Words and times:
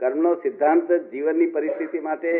કર્મનો 0.00 0.34
સિદ્ધાંત 0.34 0.90
જીવનની 1.12 1.46
પરિસ્થિતિ 1.46 2.00
માટે 2.00 2.32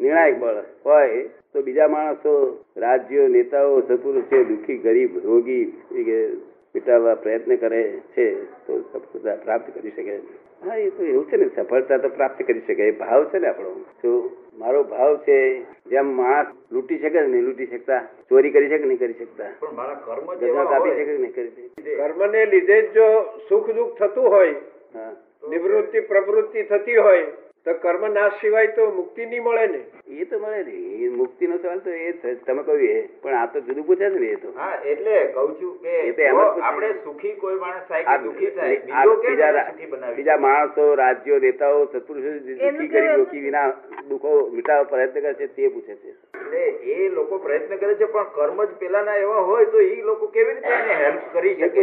નિર્ણાયક 0.00 0.38
બળ 0.38 0.58
હોય 0.84 1.22
તો 1.52 1.62
બીજા 1.62 1.88
માણસો 1.88 2.32
રાજ્યો 2.76 3.28
નેતાઓ 3.28 3.80
સત્પુરુષો 3.80 4.40
દુઃખી 4.44 4.78
ગરીબ 4.78 5.16
રોગી 5.24 5.64
મિટાવવા 6.74 7.14
પ્રયત્ન 7.14 7.56
કરે 7.56 7.82
છે 8.14 8.26
તો 8.66 8.80
સફળતા 8.82 9.36
પ્રાપ્ત 9.44 9.70
કરી 9.74 9.92
શકે. 9.96 10.16
હા 10.62 10.76
એ 10.76 10.90
તો 10.90 11.02
એવું 11.04 11.24
છે 11.30 11.36
ને 11.36 11.48
સફળતા 11.56 11.98
તો 11.98 12.08
પ્રાપ્ત 12.08 12.42
કરી 12.42 12.64
શકે. 12.66 12.88
એ 12.88 12.92
ભાવ 12.92 13.24
છે 13.30 13.38
ને 13.38 13.48
આપણો. 13.48 13.72
તો 14.02 14.10
મારો 14.58 14.82
ભાવ 14.84 15.16
છે 15.18 15.38
જેમ 15.86 16.12
માણસ 16.14 16.50
લૂંટી 16.70 16.98
શકે 16.98 17.20
નહીં 17.22 17.44
લૂંટી 17.44 17.66
શકતા 17.66 18.02
ચોરી 18.28 18.50
કરી 18.50 18.68
શકે 18.68 18.84
નહીં 18.84 18.98
કરી 18.98 19.14
શકતા. 19.14 19.50
કાપી 20.72 20.94
શકે 20.98 21.16
નહીં 21.16 21.32
કરી 21.32 21.50
શકે? 21.50 21.96
કર્મને 21.96 22.44
લીધે 22.46 22.78
જો 22.94 23.08
સુખ 23.48 23.72
દુઃખ 23.72 23.96
થતું 23.98 24.28
હોય 24.28 24.54
નિવૃત્તિ 25.42 26.00
પ્રવૃત્તિ 26.00 26.62
થતી 26.62 26.96
હોય 26.96 27.47
તો 27.68 27.74
કર્મ 27.78 28.04
નાશ 28.10 28.36
સિવાય 28.40 28.74
તો 28.74 28.84
મુક્તિ 28.92 29.26
નહીં 29.26 29.42
મળે 29.42 29.64
ને. 29.68 29.80
એ 30.18 30.24
તો 30.24 30.38
મળે 30.38 30.60
ને 30.64 30.76
એ 30.98 31.08
મુક્તિનો 31.12 31.58
સવાલ 31.58 31.80
તો 31.80 31.90
એ 31.92 32.12
તમે 32.44 32.62
કહ્યું 32.62 32.84
એ. 32.88 33.08
પણ 33.22 33.34
આ 33.34 33.46
તો 33.48 33.60
જુદું 33.60 33.84
પૂછે 33.84 34.04
છે 34.06 34.18
ને 34.18 34.28
એ 34.28 34.36
તો. 34.36 34.52
હા 34.56 34.78
એટલે 34.84 35.16
કહું 35.34 35.56
છું 35.58 35.74
કે. 35.82 36.28
આપણે 36.62 36.88
સુખી 37.04 37.34
કોઈ 37.36 37.58
માણસ 37.58 37.84
થાય 37.88 38.16
દુઃખી 38.18 38.50
થાય 38.50 38.78
બીજો 38.86 39.16
બીજા 39.18 39.64
સુખી 39.66 39.86
બનાવી 39.86 40.16
બીજા 40.16 40.38
માણસો 40.38 40.86
રાજ્યો 40.94 41.38
નેતાઓ 41.38 41.84
સત્પુરુષો 41.86 42.32
દુખી 42.38 42.88
ગરીબ 42.88 43.16
રોકી 43.16 43.40
વિના 43.40 43.66
દુખો 44.08 44.32
મિટાવવા 44.50 44.90
પ્રયત્ન 44.92 45.20
કરે 45.20 45.34
છે 45.34 45.48
તે 45.50 45.70
પૂછે 45.70 45.94
છે. 45.96 46.14
એટલે 46.34 46.62
એ 46.94 47.08
લોકો 47.10 47.38
પ્રયત્ન 47.38 47.78
કરે 47.78 47.94
છે 47.96 48.06
પણ 48.06 48.32
કર્મ 48.34 48.64
જ 48.64 48.78
પેલાના 48.80 49.18
એવા 49.18 49.44
હોય 49.50 49.66
તો 49.66 49.78
એ 49.80 50.00
લોકો 50.02 50.28
કેવી 50.28 50.54
રીતે 50.54 50.74
એને 50.78 50.98
હેલ્પ 51.02 51.22
કરી 51.32 51.54
શકે? 51.54 51.80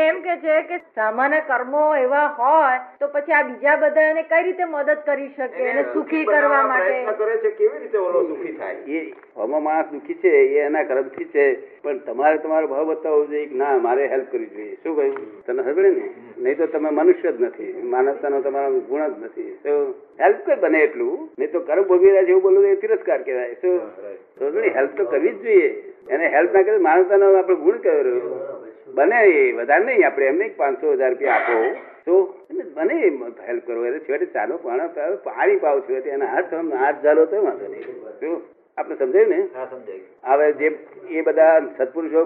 એમ 0.00 0.22
કે 0.22 0.36
છે 0.44 0.60
કે 0.68 0.80
સામાન્ય 0.94 1.40
કર્મો 1.42 1.84
એવા 1.96 2.28
હોય 2.38 2.78
તો 3.00 3.08
પછી 3.08 3.32
આ 3.32 3.44
બીજા 3.44 3.76
બધા 3.78 4.08
એને 4.10 4.24
કઈ 4.24 4.44
રીતે 4.50 4.64
મદદ 4.66 5.00
કરી 5.08 5.30
શકે 5.36 5.66
એને 5.72 5.84
સુખી 5.94 6.24
કરવા 6.24 6.62
પ્રયત્ન 6.70 7.04
માટે. 7.06 7.18
કરે 7.20 7.34
છે 7.42 7.50
કેવી 7.58 7.80
રીતે 7.82 7.98
ઓલો 7.98 8.22
સુખી 8.28 8.54
થાય? 8.60 8.78
એ 8.86 9.00
આમાં 9.36 9.62
માણસ 9.62 9.90
દુખી 9.92 10.18
છે 10.22 10.30
એ 10.40 10.64
એના 10.66 10.84
કર્મથી 10.84 11.28
છે 11.34 11.44
પણ 11.82 12.00
તમારે 12.06 12.38
તમારો 12.38 12.70
ભાવ 12.72 12.90
બતાવવો 12.92 13.24
જોઈએ 13.30 13.48
કે 13.50 13.60
ના 13.62 13.76
મારે 13.86 14.08
હેલ્પ 14.14 14.30
કરવી 14.32 14.50
જોઈએ. 14.56 14.76
શું 14.82 14.96
કહ્યું? 14.96 15.20
તને 15.46 15.62
સમજે 15.62 15.90
ને? 15.90 16.08
નહીં 16.36 16.56
તો 16.56 16.66
તમે 16.66 16.90
મનુષ્ય 16.90 17.32
જ 17.32 17.48
નથી 17.48 17.72
માનવતાનો 17.94 18.42
તમારો 18.42 18.80
ગુણ 18.88 19.06
જ 19.06 19.24
નથી. 19.24 19.52
તો 19.64 19.76
હેલ્પ 20.18 20.42
કર 20.46 20.58
બને 20.64 20.82
એટલું? 20.82 21.28
નહીં 21.38 21.52
તો 21.52 21.60
કર્મ 21.60 21.84
ભોગવી 21.84 22.10
રહ્યા 22.10 22.26
છે 22.26 22.32
એવું 22.32 22.42
બોલવું 22.42 22.66
એ 22.66 22.76
તિરસ્કાર 22.76 23.20
કહેવાય. 23.22 23.54
શું 23.60 24.74
હેલ્પ 24.78 24.96
તો 24.96 25.04
કરવી 25.06 25.36
જ 25.36 25.44
જોઈએ. 25.44 25.70
એને 26.08 26.26
હેલ્પ 26.34 26.52
ના 26.54 26.66
કરે 26.68 26.78
માનવતાનો 26.88 27.30
આપણે 27.36 27.62
ગુણ 27.64 27.80
કહેવાય 27.84 28.58
બને 28.98 29.18
એ 29.32 29.52
વધારે 29.52 29.84
નહીં 29.84 30.04
આપણે 30.06 30.26
એમ 30.26 30.38
નહીં 30.38 30.54
પાંચસો 30.56 30.94
હજાર 30.94 31.10
રૂપિયા 31.12 31.40
આપો. 31.40 31.58
એને 32.50 32.64
બને 32.76 32.96
હેલ્પ 33.48 33.66
કરો 33.66 33.84
એટલે 33.86 34.00
છેવટે 34.06 34.32
ચાલો 34.36 34.56
પણ 34.64 34.88
પાણી 35.26 35.60
પાવ 35.64 35.82
છેવટે 35.88 36.10
એના 36.16 36.32
હાથ 36.34 36.54
હાથ 36.82 37.02
ઝાલો 37.04 37.26
તો 37.26 37.42
વાંધો 37.46 37.66
નહીં. 37.68 37.86
શું? 38.20 38.42
આપણે 38.78 38.96
સમજાયું 38.96 39.30
ને? 39.34 39.38
હવે 40.30 40.52
જે 40.60 40.68
એ 41.10 41.22
બધા 41.22 41.54
સત્પુરુષો 41.78 42.22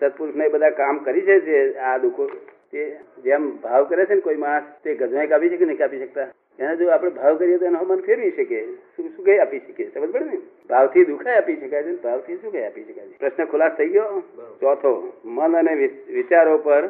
સત્પુરુષને 0.00 0.48
બધા 0.48 0.74
કામ 0.80 1.04
કરી 1.06 1.26
છે 1.28 1.36
જે 1.46 1.60
આ 1.78 1.98
દુઃખો 1.98 2.26
તે 2.72 2.82
જેમ 3.24 3.44
ભાવ 3.62 3.88
કરે 3.90 4.06
છે 4.06 4.14
ને 4.14 4.26
કોઈ 4.26 4.42
માણસ 4.44 4.66
તે 4.82 4.94
ગજવાઈ 4.94 5.28
કાપી 5.28 5.50
શકે 5.50 5.64
નહીં 5.64 5.78
કાપી 5.78 6.02
શકતા? 6.02 6.28
એને 6.58 6.76
જો 6.76 6.90
આપણે 6.90 7.10
ભાવ 7.10 7.38
કરીએ 7.38 7.58
તો 7.58 7.66
એનો 7.66 7.80
મન 7.84 8.02
ફેરવી 8.06 8.34
શકે. 8.36 8.60
શું 8.96 9.08
શું 9.14 9.24
કઈ 9.24 9.38
આપી 9.38 9.60
શકીએ 9.60 9.88
સમજ 9.94 10.12
પડે 10.12 10.26
ને? 10.30 10.38
ભાવથી 10.70 11.04
દુખાય 11.04 11.40
આપી 11.40 11.56
શકાય 11.56 11.82
છે 11.82 11.96
ભાવથી 12.04 12.38
શું 12.42 12.52
કઈ 12.52 12.64
આપી 12.68 12.86
શકાય 12.88 13.08
છે? 13.08 13.18
પ્રશ્ન 13.20 13.50
ખુલાસ 13.50 13.76
થઈ 13.78 13.88
ગયો? 13.88 14.22
ચોથો 14.60 14.92
મન 15.24 15.56
અને 15.56 15.74
વિચારો 16.16 16.58
પર 16.58 16.84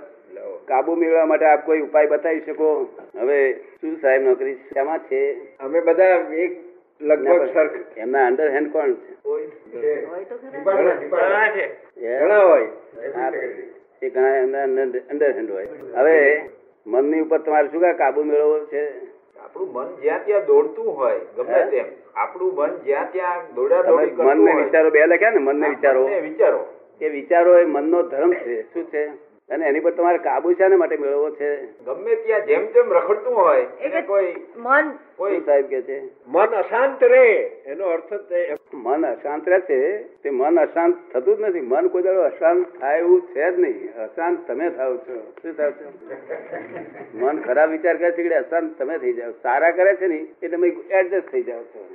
કાબુ 0.68 0.94
મેળવવા 0.94 1.26
માટે 1.26 1.46
આપ 1.46 1.66
કોઈ 1.66 1.80
ઉપાય 1.80 2.06
બતાવી 2.06 2.40
શકો? 2.40 2.68
હવે 3.18 3.38
શું 3.80 3.96
સાહેબ 4.02 4.22
નોકરી 4.22 4.54
શેમાં 4.54 4.98
છે? 4.98 5.22
અમે 5.58 5.80
બધા 5.80 6.10
એક 6.44 6.52
લગભગ 7.00 7.48
સરખ. 7.54 7.74
એમના 7.96 8.26
અંડર 8.26 8.48
હેન્ડ 8.50 8.72
કોણ 8.72 8.94
છે? 8.94 9.12
ઘણા 11.96 12.42
હોય. 12.42 12.68
એ 14.02 14.08
ઘણા 14.08 14.36
એમના 14.36 14.62
અંડર 14.62 15.30
હેન્ડ 15.32 15.50
હોય. 15.50 15.68
હવે 15.96 16.16
મનની 16.86 17.20
ઉપર 17.20 17.38
તમારે 17.38 17.68
શું 17.68 17.80
કાંઈ 17.80 17.94
કાબુ 17.94 18.22
મેળવવો 18.22 18.58
છે? 18.72 18.82
આપણું 19.36 19.72
મન 19.72 19.88
જ્યાં 20.02 20.24
ત્યાં 20.24 20.44
દોડતું 20.46 20.88
હોય 20.96 21.20
ગમે 21.36 21.60
તેમ. 21.70 21.86
આપણું 22.16 22.54
મન 22.54 22.70
જ્યાં 22.84 23.12
ત્યાં 23.12 23.54
દોડા 23.54 23.82
તમે 23.82 23.90
દોડી 23.90 24.10
કરતું 24.10 24.26
મનને. 24.26 24.52
વિચારો 24.62 24.90
બે 24.90 25.06
લખ્યા 25.06 25.30
ને 25.30 25.38
મનને 25.38 25.68
વિચારો. 25.68 26.02
વિચારો. 26.22 26.60
એ 27.00 27.08
વિચારો 27.08 27.58
એ 27.58 27.64
મનનો 27.64 28.02
ધર્મ 28.02 28.32
છે. 28.32 28.62
શું 28.62 28.84
છે? 28.92 29.02
અને 29.50 29.66
એની 29.66 29.80
પર 29.80 29.90
તમારે 29.90 30.18
કાબુ 30.18 30.52
શાને 30.52 30.76
માટે 30.76 30.96
મેળવવો 30.96 31.30
છે? 31.30 31.66
ગમે 31.66 32.14
ત્યાં 32.14 32.46
જેમ 32.46 32.66
જેમ 32.66 32.92
રખડતું 32.92 33.36
હોય 33.36 33.66
એને 33.80 34.02
કોઈ 34.02 34.34
મન. 34.56 34.90
કોઈ 35.16 35.40
સાહેબ 35.40 35.66
કે 35.66 35.82
છે? 35.82 36.02
મન 36.26 36.46
અશાંત 36.46 37.04
રહે 37.04 37.34
એનો 37.66 37.84
અર્થ 37.84 38.12
મન 38.74 39.06
અશાંત 39.06 39.48
રહે 39.48 39.60
છે? 39.60 40.02
તે 40.02 40.30
મન 40.30 40.60
અશાંત 40.60 40.96
થતું 41.12 41.36
જ 41.36 41.40
નથી. 41.40 41.60
મન 41.60 41.88
કોઈ 41.88 42.02
દાડો 42.02 42.20
અશાંત 42.20 42.66
થાય 42.80 42.98
એવું 42.98 43.20
છે 43.20 43.50
જ 43.50 43.60
નહીં. 43.60 43.94
અશાંત 43.96 44.48
તમે 44.48 44.70
થાવ 44.70 44.96
છો. 44.96 45.32
શું 45.42 45.56
થાવ 45.56 45.70
છો? 45.70 45.92
મન 47.14 47.40
ખરાબ 47.40 47.70
વિચાર 47.70 47.96
કરે 47.96 48.10
છે 48.10 48.22
કે 48.22 48.34
અશાંત 48.34 48.78
તમે 48.78 48.98
થઈ 48.98 49.12
જાઓ. 49.12 49.30
સારા 49.30 49.70
કરે 49.70 49.94
છે 49.94 50.06
ને 50.06 50.26
એ 50.42 50.48
તમે 50.48 50.68
એડજસ્ટ 50.90 51.32
થઈ 51.32 51.42
જાવ 51.42 51.62
છો. 51.62 51.88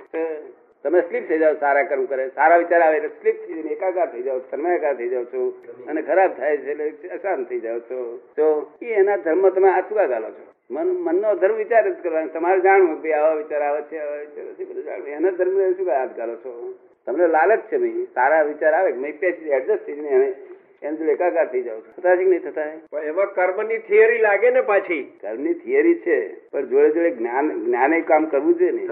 તમે 0.84 1.02
સ્લીપ 1.02 1.30
થઈ 1.30 1.40
જાઓ, 1.40 1.54
સારા 1.54 1.84
કર્મ 1.84 2.06
કરે. 2.06 2.28
સારા 2.28 2.58
વિચાર 2.58 2.82
આવે 2.82 2.98
એટલે 2.98 3.10
સ્લીપ 3.10 3.36
થઈ 3.36 3.54
જઈને 3.54 3.70
એકાકાર 3.70 4.12
થઈ 4.12 4.22
જાઓ, 4.22 4.40
તન્મયાકાર 4.40 4.96
થઈ 4.96 5.10
જાઓ 5.10 5.24
છો 5.24 5.62
અને 5.88 6.02
ખરાબ 6.02 6.38
થાય 6.38 6.58
છે 6.58 6.72
એટલે 6.72 7.10
અશાંત 7.10 7.50
થઈ 7.50 7.60
જાઓ 7.60 7.80
છો. 7.80 8.18
તો 8.18 8.72
એ 8.82 8.86
એના 8.86 9.18
ધર્મ 9.18 9.50
તમે 9.50 9.70
આ 9.70 9.82
ચાલો 9.82 10.30
છો. 10.30 10.52
મન, 10.72 10.88
મનનો 10.88 11.36
ધર્મ 11.36 11.56
વિચાર 11.56 11.90
જ 11.92 12.04
કરવાનો 12.04 12.28
તમારે 12.28 12.60
જાણવું 12.60 13.02
કે 13.02 13.14
આવા 13.14 13.34
વિચાર 13.34 13.62
આવે 13.62 13.82
છે, 13.82 13.98
આવા 13.98 14.16
વિચાર 14.16 14.46
છે 14.46 14.66
બધું 14.66 14.84
જાણવું. 14.84 15.08
એના 15.08 15.30
ધર્મ 15.30 15.74
શું 15.74 15.88
હાથ 15.90 16.18
ગાલો 16.18 16.36
છો? 16.36 16.74
તમને 17.06 17.28
લાલચ 17.28 17.60
છે 17.60 17.78
ભાઈ. 17.78 18.08
સારા 18.14 18.42
વિચાર 18.42 18.74
આવે 18.74 18.92
મેં 18.94 19.20
પેસી 19.20 19.50
એડજસ્ટ 19.50 19.86
થઈ 19.86 19.94
એને 19.94 20.34
એની 20.82 20.98
તો 20.98 21.04
એકાકાર 21.04 21.48
થઈ 21.48 21.62
જાવ 21.62 21.80
છો. 21.80 21.92
થતા 21.98 22.16
છે 22.16 22.24
કે 22.24 22.30
નહીં 22.30 22.42
થતા 22.42 22.62
પણ 22.92 23.04
એમાં 23.04 23.34
કર્મની 23.34 23.78
થિયરી 23.78 24.18
લાગે 24.18 24.52
ને 24.52 24.62
પાછી. 24.62 25.04
કર્મની 25.22 25.54
થિયરી 25.54 25.96
છે 25.96 26.50
પણ 26.50 26.66
જોડે 26.66 26.90
જોડે 26.90 27.10
જ્ઞાન 27.10 27.66
જ્ઞાને 27.66 28.02
કામ 28.02 28.26
કરવું 28.26 28.56
જોઈએ 28.56 28.72
ને. 28.72 28.88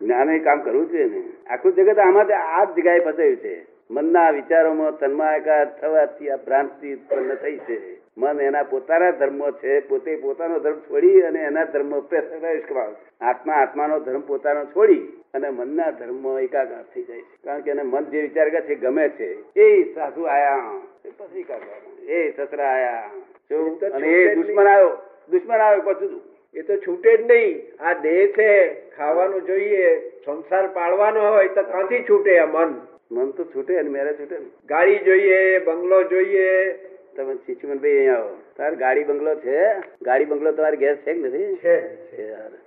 જ્ઞાને 0.00 0.38
કામ 0.38 0.60
કરવું 0.60 0.88
જોઈએ 0.88 1.04
ને. 1.04 1.22
આખું 1.50 1.72
જગત 1.72 1.98
આમાં 1.98 2.26
આ 2.58 2.64
જ 2.64 2.68
જગ્યાએ 2.76 3.00
ફસાયું 3.00 3.36
છે. 3.36 3.66
મનના 3.90 4.30
વિચારોમાં 4.30 4.98
તન્માયકાર 4.98 5.66
થવાથી 5.80 6.30
આ 6.30 6.36
ભ્રાંતિ 6.36 6.94
ઉત્પન્ન 6.94 7.34
થઈ 7.34 7.56
છે. 7.56 7.98
મન 8.18 8.40
એના 8.40 8.62
પોતાના 8.62 9.10
ધર્મ 9.10 9.50
છે 9.50 9.80
પોતે 9.80 10.16
પોતાનો 10.16 10.58
ધર્મ 10.58 10.76
છોડી 10.76 11.20
અને 11.20 11.38
એના 11.38 11.64
ધર્મ 11.64 12.00
પ્રવેશ 12.00 12.62
કરાવે 12.68 13.24
આત્મા 13.24 13.52
આત્માનો 13.52 13.98
ધર્મ 14.00 14.20
પોતાનો 14.20 14.64
છોડી 14.64 15.17
અને 15.34 15.48
મનના 15.48 15.90
ધર્મ 15.90 16.38
એકાકાર 16.38 16.84
થઈ 16.94 17.02
જાય 17.02 17.18
છે. 17.18 17.36
કારણ 17.44 17.60
કે 17.60 17.70
એને 17.70 17.82
મન 17.82 18.04
જે 18.04 18.20
વિચાર 18.20 18.48
કરે 18.50 18.60
છે 18.60 18.72
એ 18.72 18.74
ગમે 18.74 19.08
છે. 19.08 19.60
એ 19.60 19.94
સાસુ 19.94 20.22
આયા. 20.22 20.80
પછી 21.18 21.40
એકાકાર. 21.40 22.10
એ 22.10 22.32
સસરા 22.36 22.68
આયા. 22.68 23.10
તો 23.48 23.80
અને 23.94 24.06
એ 24.06 24.34
દુશ્મન 24.34 24.68
આવ્યો. 24.68 24.98
દુશ્મન 25.30 25.56
આવ્યો 25.56 25.80
પછી 25.80 26.20
એ 26.54 26.62
તો 26.62 26.76
છૂટે 26.76 27.16
જ 27.16 27.20
નહીં. 27.30 27.82
આ 27.82 27.92
દેહ 27.92 28.26
છે 28.26 28.74
ખાવાનું 28.90 29.46
જોઈએ 29.46 30.10
સંસાર 30.24 30.66
પાળવાનો 30.66 31.20
હોય 31.20 31.48
તો 31.48 31.62
ક્યાંથી 31.62 32.04
છૂટે 32.08 32.38
આ 32.38 32.46
મન? 32.46 32.80
મન 33.10 33.30
તો 33.30 33.44
છૂટે 33.44 33.82
ને 33.82 33.90
મેરે 33.90 34.12
છૂટે 34.12 34.36
ગાડી 34.66 34.98
જોઈએ 34.98 35.58
બંગલો 35.58 36.02
જોઈએ 36.02 36.70
તમે 37.18 37.34
ચીચુમનભાઈ 37.46 37.96
અહીંયા 37.98 38.16
આવો. 38.16 38.34
તાર 38.56 38.74
ગાડી 38.74 39.04
બંગલો 39.04 39.34
છે? 39.36 39.56
ગાડી 40.02 40.24
બંગલો 40.24 40.52
તમારે 40.52 40.76
ગેસ 40.76 40.98
છે 41.04 41.14
કે 41.14 41.28
નથી? 41.28 41.56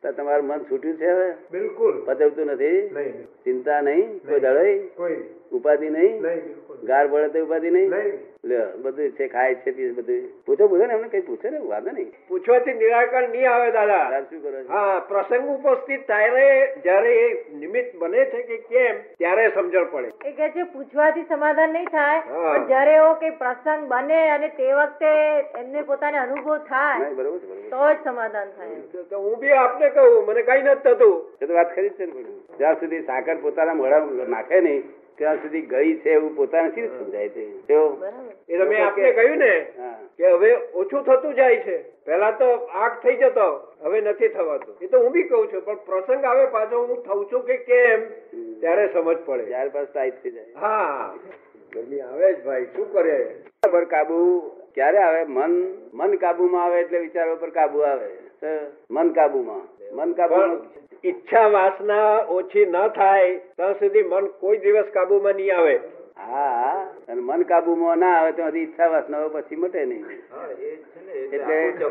છે 0.02 0.12
તમારું 0.12 0.46
મન 0.46 0.66
છૂટ્યું 0.72 0.98
છે 0.98 1.12
હવે? 1.12 1.28
બિલકુલ. 1.52 2.02
પચવતું 2.06 2.48
નથી? 2.48 2.82
ચિંતા 3.44 3.82
નહીં? 3.82 4.10
કોઈ 4.28 4.40
દળોઈ 4.40 4.76
કોઈ 4.96 5.20
ઉપાધિ 5.52 5.90
નહીં? 5.90 6.26
ગાર 6.84 7.08
બળે 7.08 7.30
તો 7.30 7.40
ઉપાધિ 7.40 7.70
નહીં? 7.70 7.94
લ્યો 8.44 8.68
બધું 8.78 9.12
છે 9.12 9.28
ખાય 9.28 9.56
છે 9.56 9.72
પીએ 9.72 9.92
બધું. 9.92 10.22
પૂછો 10.46 10.68
પૂછો 10.68 10.86
ને 10.86 10.94
એમને 10.94 11.10
કઈ 11.10 11.22
પૂછે 11.22 11.50
ને 11.50 11.60
વાંધો 11.64 11.92
નહીં. 11.92 12.12
પૂછવાથી 12.28 12.74
નિરાકરણ 12.74 13.30
નહીં 13.32 13.50
આવે 13.50 13.72
દાદા. 13.72 14.22
શું 14.24 14.42
કરો 14.42 14.62
હા 14.70 15.00
પ્રસંગ 15.02 15.50
ઉપસ્થિત 15.50 16.06
ત્યારે 16.08 16.46
જ્યારે 16.84 17.12
એ 17.18 17.28
નિમિત્ત 17.56 17.96
બને 17.96 18.26
છે 18.26 18.42
કે 18.44 18.58
કેમ 18.66 18.96
ત્યારે 19.18 19.50
સમજણ 19.52 19.86
પડે. 19.88 20.10
એ 20.26 20.32
કે 20.32 20.50
છે 20.50 20.66
પૂછવાથી 20.68 21.26
સમાધાન 21.26 21.72
નહીં 21.72 21.90
થાય 21.90 22.22
પણ 22.24 22.68
જ્યારે 22.68 22.96
એવો 22.96 23.12
કઈ 23.16 23.32
પ્રસંગ 23.38 23.88
બને 23.88 24.22
અને 24.30 24.50
તે 24.52 24.72
વખતે 24.74 25.12
એમને 25.56 25.84
પોતાને 25.84 26.18
અનુભવ 26.18 26.58
થાય. 26.66 27.10
તો 27.70 27.84
જ 27.86 27.98
સમાધાન 28.04 28.50
થાય 28.52 29.06
તો- 29.06 29.20
હું 29.20 29.40
બી 29.40 29.54
આપને 29.56 29.90
કહું 29.92 30.26
મને 30.26 30.42
કઈ 30.44 30.62
નથી 30.62 30.82
થતું. 30.88 31.16
એ 31.42 31.46
તો 31.46 31.54
વાત 31.54 31.76
ખરી 31.76 31.90
જ 31.90 31.96
છે 31.96 32.06
ને 32.08 32.26
જ્યાં 32.60 32.80
સુધી 32.80 33.04
સાકર 33.04 33.38
પોતાના 33.38 33.74
મોઢામાં 33.76 34.30
નાખે 34.30 34.60
નહીં 34.62 34.84
ત્યાં 35.18 35.38
સુધી 35.38 35.62
ગઈ 35.62 35.96
છે 36.00 36.14
એવું 36.14 36.36
પોતાને 36.36 36.72
શી 36.76 36.88
સમજાય 36.88 37.30
છે? 37.30 37.44
એ 38.50 38.58
તો 38.58 38.66
મેં 38.70 38.86
આપને 38.86 39.12
કહ્યું 39.12 39.38
ને 39.38 39.54
કે 40.18 40.32
હવે 40.32 40.50
ઓછું 40.74 41.04
થતું 41.04 41.36
જાય 41.36 41.58
છે. 41.58 41.78
પેલા 42.06 42.32
તો 42.32 42.50
આગ 42.84 42.94
થઈ 43.04 43.16
જતો 43.16 43.48
હવે 43.84 44.02
નથી 44.02 44.28
થવાતું. 44.28 44.76
એ 44.82 44.88
તો 44.88 45.04
હું 45.04 45.12
બી 45.12 45.24
કહું 45.24 45.52
છું 45.54 45.66
પણ 45.66 45.84
પ્રસંગ 45.86 46.26
આવે 46.26 46.46
પાછો 46.46 46.82
હું 46.88 47.04
થઉં 47.04 47.26
છું 47.32 47.46
કે 47.46 47.58
કેમ 47.70 48.08
ત્યારે 48.60 48.88
સમજ 48.94 49.18
પડે. 49.26 49.44
ત્યાર 49.44 49.70
પાસે 49.70 49.92
ટાઈટ 49.94 50.24
થઈ 50.24 50.32
જાય. 50.32 50.46
હા. 50.56 51.14
ગરમી 51.74 52.02
આવે 52.02 52.34
જ 52.34 52.44
ભાઈ 52.46 52.66
શું 52.76 52.92
કરે? 52.94 53.18
પર 53.72 53.86
કાબુ 53.86 54.18
ક્યારે 54.74 54.98
આવે? 54.98 55.24
મન 55.24 55.54
મન 55.94 56.18
કાબુમાં 56.18 56.66
આવે 56.66 56.82
એટલે 56.82 57.00
વિચારો 57.00 57.36
પર 57.36 57.50
કાબુ 57.50 57.80
આવે. 57.80 58.10
મન 58.90 59.10
કાબુમાં. 59.10 59.66
મન 59.96 60.14
પણ 60.14 60.62
ઈચ્છા 61.04 61.48
વાસના 61.48 62.26
ઓછી 62.28 62.66
ન 62.66 62.90
થાય 62.90 63.40
ત્યાં 63.56 63.74
સુધી 63.74 64.04
મન 64.04 64.28
કોઈ 64.28 64.58
દિવસ 64.58 64.86
કાબુમાં 64.94 65.36
નહીં 65.36 65.56
આવે. 65.56 65.82
હા 66.18 66.88
અને 67.08 67.22
મન 67.22 67.44
કાબુમાં 67.44 68.00
ના 68.00 68.18
આવે 68.18 68.32
તો 68.32 68.58
ઈચ્છા 68.58 68.88
વાસના 68.88 69.30
પછી 69.30 69.56
મટે 69.56 69.86
નહીં. 69.86 70.06
હા 70.32 70.48
એ 70.48 70.54
છે 70.56 71.00
ને 71.06 71.12
એટલે 71.12 71.68
એટલે- 71.68 71.86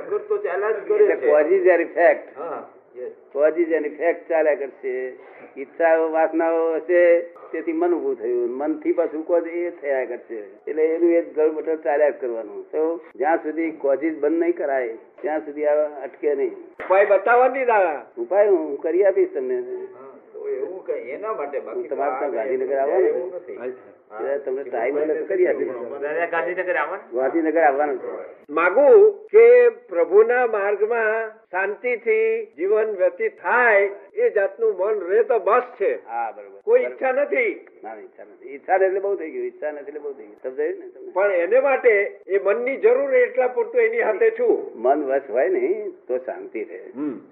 આખું 2.34 2.79
ચક્કર 2.94 3.50
જેની 3.50 3.88
ઇફેક્ટ 3.88 4.28
ચાલ્યા 4.28 4.54
કરશે. 4.54 5.12
ઈચ્છાઓ 5.58 6.10
વાસનાઓ 6.12 6.74
હશે 6.74 7.20
તેથી 7.20 7.72
મન 7.72 7.94
ઉભું 7.94 8.18
થયું. 8.20 8.50
મનથી 8.50 8.92
પાછું 8.92 9.26
કોઝ 9.26 9.46
એ 9.46 9.70
થયા 9.70 10.04
કરશે. 10.04 10.42
એટલે 10.68 10.82
એનું 10.82 11.12
એક 11.12 11.36
ગળ 11.36 11.50
બટલ 11.50 11.76
ચાલ્યા 11.76 12.10
જ 12.10 12.14
કરવાનું. 12.20 12.64
તો 12.70 13.00
જ્યાં 13.16 13.36
સુધી 13.36 13.70
કોજીસ 13.70 14.18
બંધ 14.20 14.38
નહીં 14.38 14.56
કરાય 14.56 14.88
ત્યાં 15.22 15.40
સુધી 15.40 15.66
આ 15.66 16.02
અટકે 16.02 16.34
નહીં. 16.34 16.52
ઉપાય 16.52 17.06
બતાવવાની 17.06 17.64
દાદા. 17.64 18.06
ઉપાય 18.18 18.48
હું 18.48 18.80
કરી 18.80 19.04
આપીશ 19.04 19.34
તમને. 19.34 19.54
એવું 20.50 20.86
કઈ 20.86 21.10
એના 21.10 21.32
માટે 21.32 21.60
તમારે 21.60 21.82
ત્યાં 21.92 22.30
ગાંધીનગર 22.30 22.72
એવું 22.72 22.80
આવવાનું 22.80 23.99
તમને 24.44 24.62
ટાઈમ 24.64 24.96
કરી 25.28 25.46
ગાંધીનગર 26.30 26.76
આવવાનું 27.58 27.98
છે. 27.98 28.08
માગું 28.48 29.12
કે 29.30 29.44
પ્રભુના 29.88 30.46
માર્ગમાં 30.46 31.28
શાંતિથી 31.50 32.48
જીવન 32.56 32.90
વ્યતીત 32.98 33.36
થાય 33.42 33.90
એ 34.14 34.30
જાતનું 34.30 34.74
મન 34.76 35.00
રહે 35.00 35.22
તો 35.22 35.38
બસ 35.38 35.62
છે. 35.78 35.92
હા 36.06 36.32
બરોબર. 36.32 36.58
કોઈ 36.64 36.80
ઈચ્છા 36.80 37.12
નથી. 37.12 37.52
ના 37.82 37.94
ઈચ્છા 37.94 38.24
નથી. 38.24 38.48
ઈચ્છા 38.54 38.76
એટલે 38.76 39.00
બહુ 39.00 39.14
થઈ 39.14 39.30
ગયું. 39.30 39.46
ઈચ્છા 39.46 39.70
નથી 39.70 39.88
એટલે 39.88 40.00
બહુ 40.00 40.12
થઈ 40.12 40.26
ગયું. 40.26 40.40
સમજાયું 40.42 40.78
ને 40.78 41.12
પણ 41.12 41.30
એને 41.32 41.60
માટે 41.60 41.94
એ 42.26 42.38
મનની 42.38 42.76
જરૂર 42.76 43.14
એટલા 43.14 43.48
પૂરતું 43.48 43.80
એની 43.80 44.00
હાથે 44.00 44.30
છું. 44.30 44.56
મન 44.74 45.02
વશ 45.02 45.30
હોય 45.30 45.48
ને 45.48 45.90
તો 46.08 46.18
શાંતિ 46.18 46.64
રહે. 46.64 46.80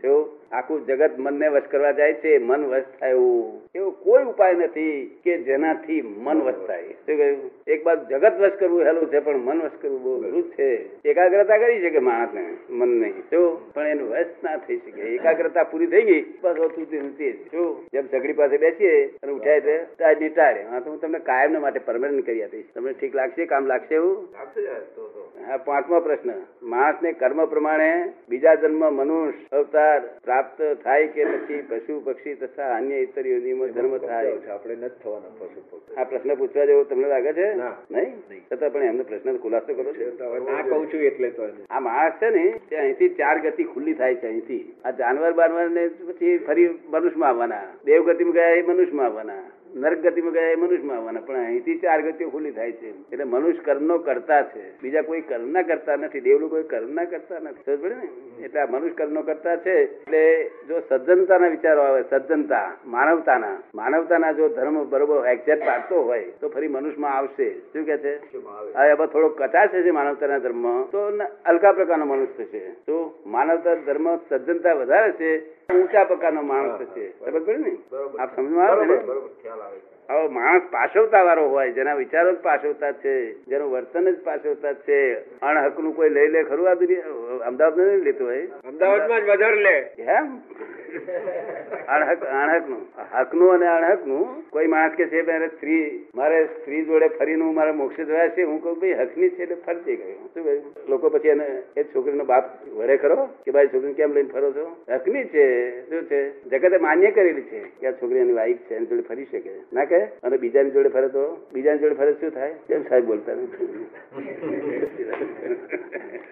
જો 0.03 0.15
આખું 0.53 0.87
જગત 0.87 1.19
મનને 1.19 1.49
વશ 1.49 1.69
કરવા 1.71 1.93
જાય 1.93 2.15
છે 2.15 2.39
મન 2.39 2.67
વશ 2.67 2.91
થાય 3.01 3.11
એવું. 3.11 3.63
એવો 3.75 3.91
કોઈ 3.91 4.25
ઉપાય 4.25 4.55
નથી 4.55 5.21
કે 5.25 5.39
જેનાથી 5.39 6.03
મન 6.03 6.43
વશ 6.43 6.67
થાય 6.69 6.97
શું 7.07 7.17
કહ્યું, 7.17 7.51
એક 7.67 7.85
બાજુ 7.85 8.05
જગત 8.11 8.41
વશ 8.41 8.59
કરવું 8.61 8.85
હેલું 8.85 9.11
છે, 9.13 9.19
પણ 9.19 9.37
મન 9.37 9.63
વશ 9.63 9.79
કરવું 9.83 10.03
બહુ 10.03 10.15
અઘરું 10.19 10.51
છે. 10.53 10.71
એકાગ્રતા 11.09 11.59
કરી 11.59 11.81
શકે 11.81 11.99
માણસને, 11.99 12.45
મન 12.71 12.89
નહીં. 12.89 13.23
જો, 13.33 13.43
પણ 13.75 13.87
એનું 13.87 14.11
વશ 14.11 14.45
ના 14.45 14.57
થઈ 14.57 14.77
શકે. 14.77 15.01
એકાગ્રતા 15.01 15.63
પૂરી 15.63 15.87
થઈ 15.87 16.03
ગઈ, 16.03 16.23
બસ 16.43 16.57
તેનું 16.91 17.17
તે 17.19 17.33
જો. 17.33 17.67
જેમ 17.93 18.07
સગડી 18.07 18.33
પાસે 18.33 18.57
બેસીએ 18.57 18.95
અને 19.23 19.33
ઉઠાય 19.33 19.61
છે 19.61 19.77
ટાળની 19.99 20.29
ટાળે 20.29 20.63
હા, 20.63 20.81
તો 20.81 20.91
હું 20.91 21.01
તમને 21.01 21.19
કાયમ 21.19 21.61
માટે 21.61 21.81
પરમાનન્ટ 21.85 22.27
કરી 22.27 22.43
આપીશ 22.43 22.65
તમને 22.75 22.93
ઠીક 22.93 23.15
લાગશે, 23.15 23.47
કામ 23.47 23.67
લાગશે 23.67 23.95
એવું? 23.95 24.29
પાંચમો 25.57 26.01
પ્રશ્ન 26.01 26.31
માણસને 26.63 27.13
કર્મ 27.13 27.45
પ્રમાણે 27.47 28.13
બીજા 28.29 28.55
જન્મ 28.55 28.93
મનુષ્ય 28.93 29.57
અવતાર 29.57 30.01
પ્રાપ્ત 30.25 30.63
થાય 30.85 31.07
કે 31.07 31.25
પછી 31.25 31.63
પશુ 31.69 32.03
પક્ષી 32.05 32.35
તથા 32.35 32.77
અન્ય 32.77 32.97
ઇતર 32.97 33.27
યોનિમાં 33.27 33.69
જન્મ 33.69 33.99
થાય. 33.99 34.33
આપણે 34.51 34.75
નથી 34.75 35.03
થવાના 35.05 35.29
પશુ 35.39 35.63
પક્ષી. 35.71 35.95
આ 35.95 36.05
પ્રશ્ન 36.05 36.35
પૂછવા 36.35 36.65
જેવો 36.65 36.85
તમને 36.85 37.09
લાગે 37.09 37.33
છે? 37.33 37.55
નહીં? 37.91 38.23
છતાં 38.53 38.73
પણ 38.73 38.83
એમને 38.83 39.03
પ્રશ્ન 39.03 39.37
ખુલાસો 39.37 39.75
કરો 39.75 39.93
છો. 39.93 40.51
ના 40.51 40.63
કહું 40.63 40.87
છું 40.93 41.01
એટલે 41.01 41.31
તો 41.31 41.49
આ 41.71 41.81
માણસ 41.81 42.13
છે 42.13 42.31
ને 42.31 42.55
તે 42.71 42.77
અહીંથી 42.77 43.09
ચાર 43.09 43.39
ગતિ 43.39 43.65
ખુલ્લી 43.65 43.95
થાય 43.95 44.15
છે 44.15 44.27
અહીંથી. 44.27 44.75
આ 44.85 44.91
જાનવર 44.91 45.33
બાનવર 45.33 45.71
ને 45.71 45.89
પછી 45.89 46.39
ફરી 46.39 46.69
મનુષ્યમાં 46.89 47.29
આવવાના. 47.29 47.63
દેવ 47.85 48.07
ગતિમાં 48.07 48.35
ગયા 48.35 48.49
એ 48.49 48.63
મનુષ્યમાં 48.63 49.07
આવવાના. 49.07 49.43
નરક 49.75 49.99
ગતિમાં 49.99 50.33
ગયા 50.33 50.43
એ 50.43 50.55
મનુષ્યમાં 50.55 50.97
આવવાના 50.97 51.21
પણ 51.21 51.37
અહીંથી 51.37 51.79
ચાર 51.79 52.03
ગતિઓ 52.03 52.31
ખુલ્લી 52.31 52.51
થાય 52.51 52.73
છે. 52.73 52.91
એટલે 52.91 53.25
મનુષ્ય 53.25 53.59
કર્મનો 53.59 53.99
કરતા 53.99 54.43
છે. 54.43 54.83
બીજા 54.83 55.03
કોઈ 55.03 55.21
કર્મના 55.21 55.63
કરતા 55.63 55.97
નથી 55.97 56.21
દેવલું 56.21 56.51
કોઈ 56.51 56.63
કર્મના 56.63 57.05
કરતા 57.05 57.39
નથી. 57.39 57.77
સમજ 57.77 57.93
ને? 57.93 58.45
એટલે 58.45 58.61
આ 58.61 58.67
મનુષ્ય 58.67 58.95
કર્મનો 58.95 59.23
કરતા 59.23 59.57
છે. 59.57 60.01
એટલે 60.01 60.51
જો 60.69 60.81
સજ્જનતાના 60.81 61.47
વિચારો 61.47 61.83
આવે 61.83 62.05
સજ્જનતા 62.11 62.73
માનવતાના 62.87 63.59
માનવતાના 63.75 64.33
જો 64.33 64.49
ધર્મ 64.49 64.89
બરોબર 64.89 65.27
એક્ઝેક્ટ 65.27 65.67
પાડતો 65.67 66.03
હોય 66.03 66.25
તો 66.41 66.49
ફરી 66.49 66.69
મનુષ્યમાં 66.69 67.17
આવશે. 67.17 67.59
શું 67.59 67.85
કે 67.85 67.99
છે? 67.99 68.17
હવે 68.77 68.93
હવે 68.93 69.07
થોડો 69.07 69.29
કચાશ 69.29 69.69
છે 69.69 69.91
માનવતાના 69.91 70.39
ધર્મ 70.39 70.83
તો 70.83 71.09
હલકા 71.49 71.73
પ્રકારનો 71.73 72.05
મનુષ્ય 72.05 72.45
છે 72.45 72.71
તો 72.71 73.23
માનવતા 73.27 73.75
ધર્મ 73.75 74.17
સજ્જનતા 74.17 74.73
વધારે 74.73 75.13
છે. 75.13 75.58
ઊંચા 75.69 76.05
પ્રકારનો 76.05 76.43
માણસ 76.43 76.95
છે. 76.95 77.15
બરાબર 77.21 77.59
ને? 77.59 77.73
બરોબર. 77.91 78.21
આપ 78.21 78.35
સમજમાં 78.37 78.69
આવે 78.69 78.87
છે 78.87 78.87
ને? 78.87 79.05
બરોબર 79.05 79.31
ખ્યાલ 79.43 79.61
આવે 79.61 79.98
હવે 80.09 80.29
માણસ 80.29 80.63
પાછવતા 80.71 81.23
વાળો 81.23 81.49
હોય 81.49 81.73
જેના 81.73 81.95
વિચારો 81.95 82.33
જ 82.33 82.37
પાછવતા 82.37 82.93
છે 82.93 83.35
જેનું 83.35 83.73
વર્તન 83.73 84.11
જ 84.11 84.21
પાછવતા 84.25 84.73
છે. 84.73 85.15
અણહકનું 85.41 85.97
કોઈ 85.97 86.09
લઈ 86.09 86.29
લે 86.29 86.43
ખરું 86.43 86.69
આ 86.71 86.75
અમદાવાદ 87.47 87.81
નહીં 87.81 88.03
લેતું 88.03 88.27
હોય? 88.27 88.49
અમદાવાદમાં 88.65 89.21
જ 89.21 89.29
વધારે 89.29 89.57
લે. 89.57 90.03
એમ? 90.03 90.37
અણહક 91.89 92.25
અણહકનું. 92.25 92.87
હકનું 93.13 93.53
અને 93.53 93.67
અણહકનું. 93.67 94.51
કોઈ 94.51 94.67
માણસ 94.67 94.93
કે 94.93 95.07
છે 95.07 95.23
મારે 95.23 95.47
સ્ત્રી 95.47 96.07
મારે 96.15 96.45
સ્ત્રી 96.45 96.85
જોડે 96.85 97.09
ફરીને 97.09 97.45
હું 97.45 97.55
મારા 97.55 97.73
મોક્ષે 97.73 98.05
જોયા 98.05 98.29
છે. 98.29 98.43
હું 98.43 98.63
કહું 98.63 98.79
ભાઈ 98.79 98.93
હકની 98.93 99.29
છે 99.29 99.43
એટલે 99.43 99.55
ફરતી 99.55 99.97
ગયો. 99.97 100.29
શું 100.35 100.45
ભાઈ 100.45 100.63
લોકો 100.89 101.09
પછી 101.09 101.29
એને 101.29 101.63
એ 101.77 101.83
છોકરીનો 101.83 102.25
બાપ 102.25 102.67
વડે 102.69 102.97
ખરો? 102.97 103.29
કે 103.45 103.51
ભાઈ 103.51 103.67
છોકરીને 103.67 103.93
કેમ 103.93 104.13
લઈને 104.13 104.29
ફરો 104.29 104.53
છો? 104.53 104.77
હકની 104.89 105.25
છે. 105.25 105.81
શું 105.91 106.03
છે? 106.03 106.45
જગતે 106.45 106.77
માન્ય 106.77 107.11
કરેલી 107.11 107.43
છે 107.43 107.61
કે 107.61 107.87
આ 107.87 107.91
છોકરી 107.91 108.19
એની 108.19 108.33
વાઈફ 108.33 108.57
છે 108.57 108.75
એની 108.75 108.87
જોડે 108.87 109.03
ફરી 109.03 109.25
શકે. 109.25 109.51
ના 109.73 109.85
કે 109.85 109.98
અને 110.23 110.37
બીજાની 110.37 110.71
જોડે 110.71 110.89
ફરે 110.89 111.09
તો 111.09 111.23
બીજાની 111.53 111.81
જોડે 111.81 111.95
ફરે 111.95 112.13
શું 112.21 112.31
થાય? 112.31 112.55
કેમ 112.69 112.83
સાહેબ 112.89 113.05
બોલતા 113.05 113.37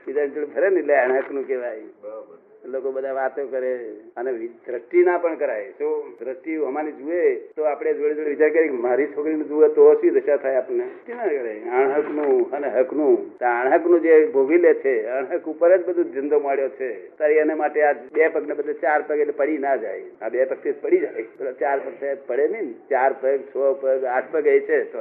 બીજાની 0.06 0.34
જોડે 0.34 0.48
ફરે 0.52 0.66
ને 0.70 0.78
એટલે 0.80 0.94
અણહકનું 0.96 1.44
કહેવાય. 1.46 1.86
બરોબર. 2.02 2.36
લોકો 2.68 2.92
બધા 2.92 3.12
વાતો 3.12 3.46
કરે 3.46 3.72
અને 4.16 4.32
દ્રષ્ટિ 4.66 5.02
ના 5.02 5.18
પણ 5.18 5.34
કરાય. 5.34 5.70
તો 5.78 6.12
દ્રષ્ટિ 6.20 6.56
અમારી 6.56 6.92
જુએ 6.92 7.34
તો 7.56 7.62
આપણે 7.62 7.94
જોડે 7.94 8.14
જોડે 8.14 8.30
વિચાર 8.30 8.50
કરીએ 8.50 8.70
મારી 8.70 9.06
છોકરીને 9.06 9.44
જુએ 9.44 9.68
તો 9.68 9.94
શી 9.94 10.10
દશા 10.10 10.36
થાય 10.36 10.56
આપણને? 10.56 10.84
ના 11.08 11.26
કરાય? 11.26 11.60
અણહકનું 11.60 12.50
અને 12.50 12.68
હકનું. 12.68 13.38
અણહકનું 13.38 14.00
જે 14.00 14.26
ભોગી 14.26 14.58
લે 14.58 14.74
છે 14.74 15.06
અણહક 15.06 15.48
ઉપર 15.48 15.76
જ 15.76 15.86
બધું 15.86 16.04
ધંધો 16.04 16.40
મળ્યો 16.40 16.68
છે. 16.68 17.16
તારી 17.16 17.34
એના 17.34 17.56
માટે 17.56 17.82
આ 17.82 17.92
બે 17.92 18.28
પગ 18.28 18.48
ને 18.48 18.54
બદલે 18.54 18.72
ચાર 18.72 19.04
પગ 19.06 19.18
એટલે 19.18 19.32
પડી 19.32 19.58
ના 19.58 19.76
જાય. 19.76 20.02
આ 20.22 20.28
બે 20.28 20.44
પગ 20.44 20.74
પડી 20.82 20.98
જાય. 20.98 21.52
ચાર 21.52 21.78
પગ 21.78 22.18
પડે 22.26 22.48
નહીં 22.48 22.74
ચાર 22.90 23.12
પગ, 23.20 23.38
છ 23.40 23.56
પગ, 23.80 24.04
આઠ 24.04 24.32
પગ 24.32 24.46
એ 24.46 24.60
છે 24.60 24.84
તો. 24.84 24.98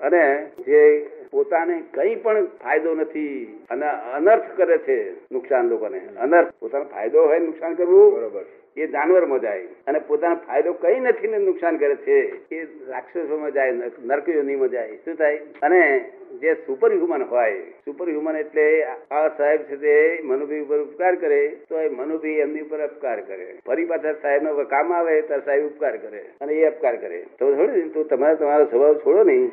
અને 0.00 0.46
જે 0.66 1.06
પોતાને 1.30 1.82
કઈ 1.94 2.14
પણ 2.14 2.46
ફાયદો 2.46 2.94
નથી 2.94 3.58
અને 3.70 3.86
અનર્થ 3.88 4.56
કરે 4.56 4.78
છે 4.78 5.12
નુકસાન 5.32 5.68
લોકોને. 5.68 6.00
અનર્થ 6.20 6.52
પોતાનો 6.60 6.84
ફાયદો 6.84 7.26
હોય 7.26 7.38
નુકસાન 7.38 7.74
કરવું 7.74 8.14
બરોબર. 8.14 8.44
એ 8.76 8.86
જાનવરમાં 8.86 9.40
જાય. 9.40 9.66
અને 9.86 9.98
પોતાનો 9.98 10.34
ફાયદો 10.34 10.72
કઈ 10.72 11.00
નથી 11.00 11.28
ને 11.28 11.38
નુકસાન 11.38 11.76
કરે 11.76 11.96
છે 11.96 12.48
એ 12.54 12.64
રાક્ષસોમાં 12.86 13.50
જાય 13.52 13.72
નર- 13.72 14.04
નરકયોનીમાં 14.04 14.68
જાય. 14.68 14.96
શું 14.96 15.14
થાય? 15.14 15.36
અને 15.62 16.12
જે 16.40 16.54
સુપર 16.66 16.90
હ્યુમન 16.92 17.22
હોય 17.30 17.62
સુપર 17.84 18.08
હ્યુમન 18.08 18.36
એટલે 18.36 18.66
આ 19.10 19.28
સાહેબ 19.38 19.62
છે 19.70 19.76
તે 19.76 19.94
મનુભી 20.24 20.60
ઉપર 20.64 20.78
ઉપકાર 20.82 21.14
કરે 21.16 21.40
તો 21.68 21.80
એ 21.80 21.88
મનુભી 21.88 22.36
એમની 22.44 22.64
ઉપર 22.66 22.80
અપકાર 22.80 23.20
કરે. 23.20 23.48
ફરી 23.66 23.84
પાછા 23.84 24.14
સાહેબ 24.22 24.42
નો 24.42 24.54
કામ 24.74 24.92
આવે 24.92 25.20
ત્યારે 25.22 25.44
સાહેબ 25.44 25.66
ઉપકાર 25.66 25.96
કરે 25.96 26.22
અને 26.40 26.52
એ 26.52 26.64
અપકાર 26.64 26.96
કરે. 26.96 27.20
તો 27.38 27.52
થોડી 27.54 27.88
તો 27.94 28.04
તમારે 28.04 28.36
તમારો 28.36 28.64
સ્વભાવ 28.64 28.94
છોડો 29.04 29.22
નહીં. 29.24 29.50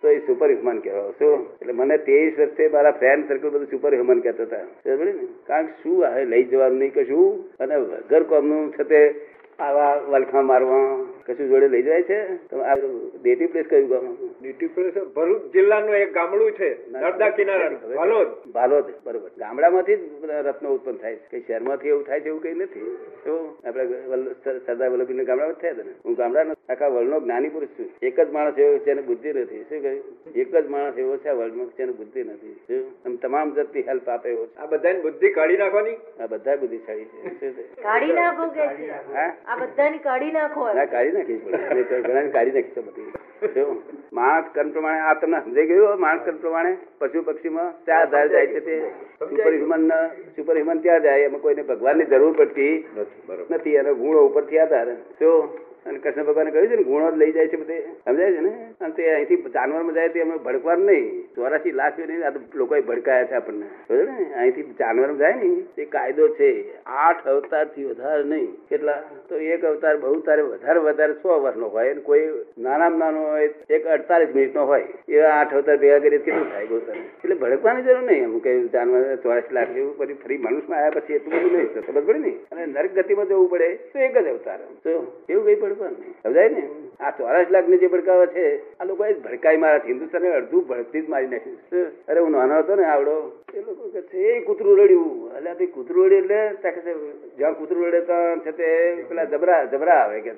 તો 0.00 0.08
એ 0.08 0.18
સુપર 0.26 0.50
હ્યુમન 0.50 0.78
કહેવાય. 0.78 1.12
શું? 1.18 1.46
એટલે 1.62 1.72
મને 1.72 1.96
ત્રેવીસ 1.98 2.38
વર્ષે 2.38 2.68
મારા 2.68 2.96
ફ્રેન્ડ 3.00 3.28
સર્કલ 3.28 3.48
બધું 3.48 3.70
સુપર 3.70 3.94
હ્યુમન 3.94 4.20
કહેતા 4.20 4.44
હતા. 4.44 4.66
ને? 4.84 5.14
કારણ 5.46 5.66
કે 5.66 5.72
શું 5.82 6.04
લઈ 6.34 6.44
જવાનું 6.44 6.78
નહીં 6.78 6.94
કશું. 6.94 7.44
અને 7.60 7.76
વગર 7.76 8.22
કોમનું 8.22 8.72
છે 8.72 8.84
તે 8.84 9.02
આવા 9.58 9.94
વલખા 10.08 10.42
મારવા 10.42 11.04
કશું 11.26 11.48
જોડે 11.48 11.68
લઈ 11.68 11.82
જાય 11.82 12.02
છે? 12.02 12.48
તો 12.48 12.58
આ 12.60 12.74
ડેટી 13.22 13.46
પ્લેસ 13.46 13.66
કયું 13.70 13.88
ગામ? 13.88 14.16
ડેટી 14.42 14.66
પ્લેસ 14.66 14.94
ભરૂચ 14.94 15.52
જિલ્લાનું 15.52 15.94
એક 15.94 16.14
ગામડું 16.14 16.52
છે. 16.52 16.90
નર્મદા 16.92 17.28
કિનારા. 17.28 17.68
ભાલોદ. 17.68 18.28
ભાલોદ 18.52 18.84
બરોબર. 19.04 19.28
ગામડામાંથી 19.38 19.96
જ 19.96 20.00
રત્નો 20.24 20.68
ઉત્પન્ન 20.68 20.96
થાય 20.96 21.16
છે. 21.16 21.26
કઈ 21.30 21.40
શહેરમાંથી 21.40 21.88
એવું 21.88 22.06
થાય 22.06 22.20
છે 22.20 22.26
એવું 22.26 22.42
કઈ 22.42 22.54
નથી. 22.54 22.96
તો 23.24 23.56
આપણે 23.66 23.86
સરદાર 24.66 24.90
વલ્લભભાઈ 24.90 25.24
ગામડામાં 25.24 25.54
થયા 25.54 25.70
હતા 25.70 25.82
ને. 25.82 25.90
હું 26.04 26.14
ગામડાનો 26.14 26.54
આખા 26.68 26.88
વર્લ્ડનો 26.88 27.20
જ્ઞાની 27.20 27.48
પુરુષ 27.48 27.68
છું. 27.68 27.90
એક 28.02 28.20
જ 28.20 28.30
માણસ 28.30 28.58
એવો 28.58 28.78
છે 28.78 28.84
જેને 28.84 29.02
બુદ્ધિ 29.02 29.32
નથી. 29.32 29.64
શું 29.68 29.82
કહ્યું? 29.82 30.04
એક 30.34 30.56
જ 30.56 30.68
માણસ 30.68 30.98
એવો 30.98 31.16
છે 31.16 31.28
આ 31.28 31.32
વર્લ્ડમાં 31.32 31.66
જેને 31.66 31.92
બુદ્ધિ 31.92 32.24
નથી. 32.24 32.54
શું? 32.66 32.86
આમ 33.06 33.16
તમામ 33.16 33.54
જાતની 33.54 33.82
હેલ્પ 33.82 34.08
આપે 34.08 34.30
એવો 34.30 34.46
છે. 34.46 34.56
આ 34.56 34.66
બધાની 34.66 35.00
બુદ્ધિ 35.00 35.30
કાઢી 35.30 35.56
નાખવાની? 35.56 35.96
આ 36.20 36.26
બધા 36.26 36.56
બુદ્ધિશાળી 36.56 37.04
છે. 37.04 37.52
કાઢી 37.82 38.12
નાખો 38.12 38.48
કે 38.48 38.60
હા? 39.14 39.34
આ 39.48 39.56
બધાની 39.56 39.98
કાઢી 39.98 40.32
નાખો 40.32 40.64
ના 40.78 40.84
કાઢી 40.94 41.12
નાખી 41.12 41.36
મેં 41.44 41.84
ઘણાને 42.06 42.30
કાઢી 42.30 42.56
નાખી 42.56 42.74
છે 42.74 42.82
બધી. 42.86 43.66
માણસ 44.12 44.50
કર્મ 44.54 44.70
પ્રમાણે 44.70 45.04
આ 45.10 45.14
તમને 45.14 45.40
સમજાઈ 45.44 45.70
ગયું 45.70 46.00
માણસ 46.00 46.24
કર્મ 46.24 46.40
પ્રમાણે? 46.42 46.72
પશુ 46.98 47.22
પક્ષીમાં 47.22 47.70
ત્યાં 47.84 48.02
આધાર 48.02 48.28
જાય 48.28 48.46
છે 48.46 48.60
તે. 48.60 48.76
સુપર 49.20 49.52
હ્યુમન 49.52 49.86
સુપર 50.36 50.54
હ્યુમન 50.54 50.82
ત્યાં 50.82 51.02
જાય. 51.02 51.24
એમાં 51.24 51.40
કોઈને 51.40 51.62
ભગવાનની 51.62 52.04
જરૂર 52.04 52.34
પડતી 52.36 52.74
નથી 52.96 53.24
બરોબર. 53.28 53.56
નથી 53.56 53.76
અને 53.76 53.94
ગુણો 53.94 54.26
ઉપરથી 54.28 54.58
આધાર. 54.58 54.88
જો 55.20 55.32
અને 55.86 55.98
કૃષ્ણ 55.98 56.24
ભગવાને 56.24 56.50
કહ્યું 56.50 56.68
છે 56.68 56.76
ને, 56.76 56.82
ગુણો 56.82 57.10
લઈ 57.16 57.32
જાય 57.32 57.48
છે 57.48 57.56
બધે. 57.56 57.80
સમજાય 58.04 58.32
છે 58.32 58.40
ને? 58.40 58.74
અને 58.80 58.94
તે 58.94 59.14
અહીંથી 59.14 59.36
જાનવરમાં 59.36 59.94
જાય 59.94 60.08
તે 60.08 60.20
અમે 60.20 60.36
ભડકવાનું 60.36 60.86
નહીં. 60.86 61.22
ચોરાસી 61.34 61.70
લાખ 61.70 61.98
નહીં 61.98 62.26
આ 62.26 62.30
તો 62.30 62.40
લોકોએ 62.54 62.80
ભડકાયા 62.80 63.24
છે 63.24 63.34
આપણને. 63.34 63.66
સમજો 63.88 64.02
ને? 64.02 64.34
અહીંથી 64.34 64.62
જાનવરમાં 64.62 65.18
જાય 65.18 65.34
ને, 65.34 65.82
એ 65.82 65.84
કાયદો 65.84 66.28
છે. 66.28 66.84
આઠ 66.84 67.28
અવતારથી 67.28 67.84
વધારે 67.84 68.24
નહીં. 68.24 68.54
કેટલા? 68.68 69.02
તો 69.28 69.36
એક 69.36 69.64
અવતાર 69.64 69.96
બહુ 69.96 70.20
તારે 70.20 70.42
વધારે 70.42 70.78
વધારે 70.78 71.12
સો 71.12 71.40
વર્ષનો 71.40 71.68
હોય 71.68 71.90
અને 71.90 72.00
કોઈ 72.00 72.28
નાનામાં 72.58 72.98
નાનો 72.98 73.28
હોય, 73.28 73.50
એક 73.70 73.86
અડતાલીસ 73.86 74.28
મિનિટનો 74.34 74.64
હોય. 74.64 74.84
એવા 75.08 75.28
આઠ 75.28 75.54
અવતાર 75.54 75.76
ભેગા 75.76 75.98
કરીએ 75.98 76.18
કેટલું 76.18 76.52
થાય 76.52 76.66
બહુ 76.66 76.78
એટલે 76.78 77.34
ભડકવાની 77.34 77.82
જરૂર 77.82 78.02
નહીં. 78.02 78.22
એમ 78.22 78.38
કે 78.38 78.68
જાનવર 78.68 79.16
ચોરાસી 79.16 79.54
લાખ 79.54 79.68
જેવું 79.68 79.98
પછી 79.98 80.12
ફરી 80.12 80.38
મનુષ્યમાં 80.38 80.78
આવ્યા 80.78 80.90
પછી 80.90 81.14
એટલું 81.14 81.34
બધું 81.34 81.52
નહીં. 81.52 81.86
ખબર 81.86 82.00
પડે 82.00 82.18
ને? 82.18 82.30
અને 82.52 82.66
નરક 82.66 82.92
ગતિમાં 82.92 83.26
જવું 83.26 83.50
પડે 83.50 83.74
તો 83.74 83.98
એક 83.98 84.18
જ 84.18 84.26
અવતાર. 84.26 84.58
તો 84.58 85.22
એવું 85.28 85.46
કઈ 85.46 85.54
નહીં 85.68 86.14
સમજાય 86.22 86.48
ને? 86.48 86.68
આ 87.00 87.10
ચોરાસ 87.10 87.46
લાખની 87.50 87.78
જે 87.78 87.86
ભડકાવે 87.86 88.26
છે, 88.26 88.76
આ 88.78 88.84
લોકો 88.84 89.04
એ 89.04 89.12
ભડકાઈ 89.12 89.56
મારા 89.56 89.80
હિન્દુસ્તાન 89.86 90.26
અડધું 90.26 90.66
ભડતી 90.66 91.00
જ 91.00 91.08
મારી 91.08 91.26
નાખ્યું 91.26 91.86
અરે 92.08 92.20
હું 92.20 92.30
નાનો 92.30 92.58
હતો 92.58 92.74
ને, 92.74 92.84
આવડો. 92.84 93.44
એ 93.54 93.60
લોકો 93.60 93.88
કે 93.88 94.02
છે, 94.02 94.18
એ 94.18 94.40
કૂતરું 94.40 94.78
રડ્યું. 94.78 95.36
એટલે 95.36 95.54
ભાઈ 95.54 95.66
કૂતરું 95.66 96.06
રડ્યું 96.06 96.22
એટલે? 96.22 96.58
જ્યાં 97.36 97.58
કૂતરું 97.58 97.86
રડે 97.86 98.00
ત્યાં 98.00 98.40
છે 98.40 98.52
તે, 98.52 98.94
પેલા 99.08 99.24
જબરા 99.24 99.64
જબરા 99.64 99.92
આવે 99.92 100.20
કે 100.20 100.32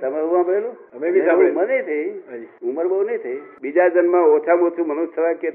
તમે 0.00 0.18
એવું 0.18 0.34
સાંભળેલું? 0.34 0.74
અમે 0.94 1.06
બી 1.14 1.24
સાંભળ્યું. 1.28 1.58
મને 1.58 1.78
થઈ 1.88 2.46
ઉંમર 2.68 2.86
બહુ 2.92 3.02
નહીં 3.08 3.22
થઈ. 3.24 3.38
બીજા 3.62 3.88
જન્મ 3.96 4.16
ઓછામાં 4.36 4.70
ઓછું 4.70 4.86
મનુષ્ય 4.90 5.14
થવા 5.14 5.34
કે 5.42 5.50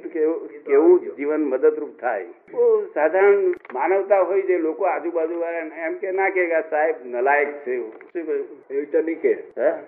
કેવું 0.67 0.99
જીવન 1.17 1.43
મદદરૂપ 1.51 1.93
થાય. 2.01 2.27
બહુ 2.53 2.65
સાધારણ 2.95 3.43
માનવતા 3.77 4.21
હોય 4.31 4.45
જે 4.49 4.57
લોકો 4.65 4.87
આજુબાજુ 4.93 5.39
વાળા 5.43 5.85
એમ 5.87 5.95
કે 6.01 6.11
ના 6.19 6.29
કે 6.37 6.47
સાહેબ 6.71 6.95
નલાયક 7.13 7.51
છે 7.65 7.73
એવું. 7.75 7.91
શું 8.13 8.25
કહ્યું? 8.27 8.45
એવું 8.69 8.87
તો 8.93 9.01
નહીં 9.07 9.19
કે 9.23 9.33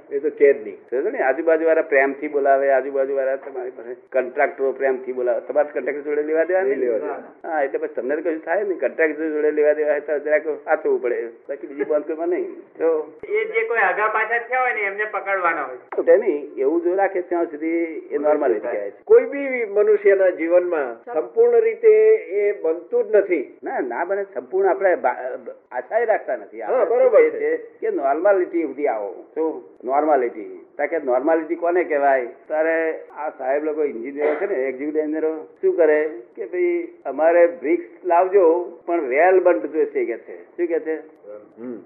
એ 0.09 0.19
તો 0.25 0.29
કે 0.39 0.53
જ 0.53 0.57
નહીં. 0.65 1.12
ને 1.15 1.24
આજુબાજુ 1.29 1.69
વાળા 1.69 1.89
પ્રેમથી 1.93 2.31
બોલાવે 2.35 2.71
આજુબાજુ 2.77 3.19
વાળા 3.19 3.38
તમારી 3.47 3.75
પાસે 3.79 3.97
કન્ટ્રાક્ટરો 4.17 4.71
પ્રેમથી 4.79 5.17
બોલાવે. 5.19 5.41
તમારે 5.50 5.69
કન્ટ્રાક્ટર 5.75 6.05
જોડે 6.09 6.24
લેવા 6.29 6.47
દેવા 6.51 6.63
નહીં 6.69 6.81
લેવા 6.85 7.19
હા 7.43 7.63
એટલે 7.65 7.83
પછી 7.83 7.95
તમને 8.00 8.21
કશું 8.21 8.41
થાય 8.47 8.63
નહીં. 8.69 8.79
કન્ટ્રાક્ટર 8.85 9.31
જોડે 9.35 9.51
લેવા 9.59 9.75
દેવા 9.81 9.93
હોય 9.95 10.07
તો 10.09 10.19
જરાક 10.29 10.50
સાચવવું 10.65 11.01
પડે 11.03 11.17
બાકી 11.50 11.67
બીજી 11.71 11.89
બંધ 11.91 12.07
કરવા 12.12 12.29
નહીં. 12.33 12.50
તો 12.79 12.89
એ 13.27 13.45
જે 13.53 13.65
કોઈ 13.69 13.83
આગા 13.89 14.09
પાછા 14.17 14.41
થયા 14.50 14.62
હોય 14.62 14.74
ને 14.74 14.82
એમને 14.82 15.06
પકડવાના 15.06 15.64
હોય. 15.64 15.78
ખોટે 15.96 16.18
નહીં 16.18 16.54
એવું 16.58 16.82
જો 16.82 16.96
રાખે 16.96 17.22
ત્યાં 17.22 17.46
સુધી 17.46 17.68
એ 18.12 18.18
નોર્મલ 18.18 18.54
રીતે 18.54 18.68
છે. 18.68 18.94
કોઈ 19.06 19.25
બી 19.25 19.66
મનુષ્યના 19.66 20.30
જીવનમાં 20.30 21.14
સંપૂર્ણ 21.14 21.62
રીતે 21.62 22.16
એ 22.16 22.62
બનતું 22.62 23.04
જ 23.04 23.16
નથી. 23.16 23.58
ના 23.64 23.80
ના 23.80 24.06
બને 24.06 24.24
સંપૂર્ણ 24.24 24.70
આપણે 24.70 24.96
બા- 24.96 26.06
રાખતા 26.06 26.36
નથી. 26.36 26.62
બરોબર 26.90 27.30
છે. 27.30 27.58
કે 27.58 27.90
નોર્માલિટી 27.90 28.64
સુધી 28.64 28.88
આવો. 28.88 29.25
શું? 29.36 29.64
નોર્માલિટી 29.84 30.64
કે 30.84 30.98
નોર્માલિટી 31.00 31.55
કોને 31.55 31.84
કહેવાય? 31.84 32.25
તારે 32.48 33.00
આ 33.17 33.29
સાહેબ 33.29 33.63
લોકો 33.63 33.84
ઇન્જિનિયર 33.84 34.36
છે 34.36 34.46
ને 34.46 34.53
એક્ઝિક્યુટિવ 34.53 35.01
એન્જિનિયરો 35.01 35.44
શું 35.62 35.77
કરે? 35.77 36.10
કે 36.36 36.46
ભાઈ 36.46 36.88
અમારે 37.05 37.48
બ્રિક્સ 37.48 38.05
લાવજો 38.05 38.63
પણ 38.86 39.00
વેલ 39.00 39.39
બંધ 39.39 39.65
જોઈશે 39.65 40.05
કે 40.05 40.17
છે. 40.17 40.44
શું 40.44 40.67
કે 40.67 40.79
છે? 40.79 40.96